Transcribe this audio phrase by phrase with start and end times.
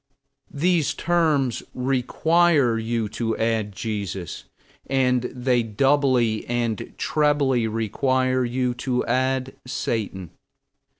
[0.49, 4.45] These terms require you to add Jesus.
[4.87, 10.31] And they doubly and trebly require you to add Satan.